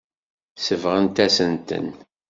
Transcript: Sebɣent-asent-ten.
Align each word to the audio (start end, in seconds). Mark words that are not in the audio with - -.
Sebɣent-asent-ten. 0.65 1.87